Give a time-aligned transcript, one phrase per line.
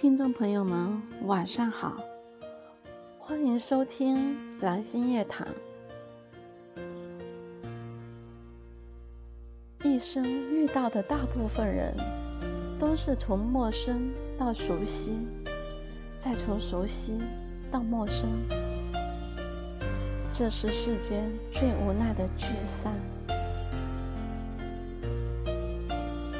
[0.00, 1.94] 听众朋友们晚上好。
[3.18, 5.46] 欢迎收听蓝心夜谈。
[9.84, 11.94] 一生遇到的大部分人
[12.78, 15.18] 都是从陌生到熟悉
[16.18, 17.18] 再从熟悉
[17.70, 18.26] 到陌生。
[20.32, 22.46] 这是世间最无奈的聚
[22.82, 23.09] 散。